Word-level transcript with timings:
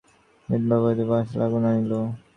বিধবা 0.49 0.77
বৌটি 0.83 1.03
মালসায় 1.09 1.43
আগুন 1.45 1.63
আনিল। 1.69 1.91